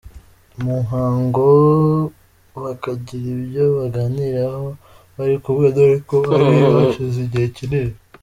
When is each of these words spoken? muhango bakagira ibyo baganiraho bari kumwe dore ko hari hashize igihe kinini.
muhango 0.65 1.47
bakagira 2.63 3.27
ibyo 3.37 3.65
baganiraho 3.77 4.67
bari 5.15 5.35
kumwe 5.43 5.67
dore 5.75 5.95
ko 6.09 6.17
hari 6.29 6.57
hashize 6.75 7.17
igihe 7.25 7.47
kinini. 7.57 7.95